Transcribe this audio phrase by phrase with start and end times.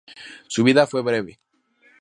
[0.47, 1.39] Su vida fue breve.